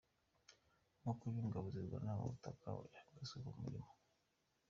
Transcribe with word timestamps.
Umukuru 1.01 1.33
w’ingabo 1.35 1.65
zirwanira 1.73 2.17
ku 2.19 2.25
butaka 2.33 2.67
yahagaritswe 2.93 3.37
ku 3.53 3.59
mirimo 3.63 3.89